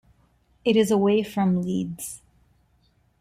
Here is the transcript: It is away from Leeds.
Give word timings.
It 0.65 0.75
is 0.75 0.89
away 0.89 1.21
from 1.21 1.61
Leeds. 1.61 2.23